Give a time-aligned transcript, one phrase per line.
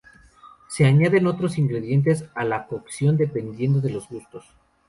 [0.67, 4.43] Se añaden otros ingredientes a la cocción dependiendo de los gustos.